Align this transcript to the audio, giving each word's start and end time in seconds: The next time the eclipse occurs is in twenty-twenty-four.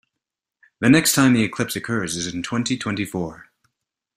The 0.79 0.89
next 0.89 1.13
time 1.13 1.33
the 1.33 1.43
eclipse 1.43 1.75
occurs 1.75 2.15
is 2.15 2.25
in 2.25 2.41
twenty-twenty-four. 2.41 3.51